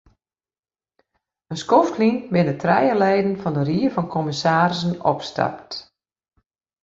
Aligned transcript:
In 1.51 1.59
skoft 1.63 1.95
lyn 1.99 2.17
binne 2.33 2.55
trije 2.61 2.95
leden 3.01 3.35
fan 3.41 3.55
de 3.57 3.63
ried 3.67 3.91
fan 3.93 4.11
kommissarissen 4.15 4.93
opstapt. 5.11 5.71